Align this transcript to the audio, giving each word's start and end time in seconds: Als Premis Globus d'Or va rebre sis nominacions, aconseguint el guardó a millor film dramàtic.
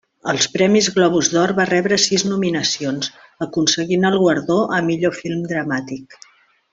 Als 0.31 0.45
Premis 0.53 0.85
Globus 0.95 1.27
d'Or 1.33 1.51
va 1.59 1.67
rebre 1.71 1.99
sis 2.05 2.25
nominacions, 2.29 3.11
aconseguint 3.49 4.11
el 4.13 4.17
guardó 4.25 4.57
a 4.79 4.85
millor 4.91 5.19
film 5.23 5.45
dramàtic. 5.57 6.17